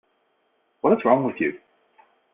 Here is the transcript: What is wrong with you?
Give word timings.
What 0.79 0.93
is 0.93 1.05
wrong 1.05 1.25
with 1.25 1.39
you? 1.39 1.59